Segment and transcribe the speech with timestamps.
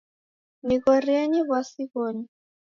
[0.67, 2.27] Nighorienyi w'asi ghonyu